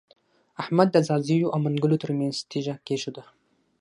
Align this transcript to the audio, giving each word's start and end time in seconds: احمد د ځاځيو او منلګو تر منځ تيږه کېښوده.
احمد 0.61 0.87
د 0.91 0.97
ځاځيو 1.07 1.47
او 1.53 1.57
منلګو 1.65 2.01
تر 2.03 2.11
منځ 2.19 2.35
تيږه 2.49 2.75
کېښوده. 2.87 3.23